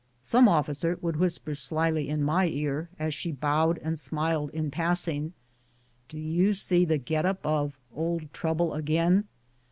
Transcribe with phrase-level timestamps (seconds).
[0.23, 5.33] Some officer would whisper slyly in my ear, as she bowed and smiled in passing,
[6.09, 9.25] "Do you see the get up of *01d Trooble Agin?'"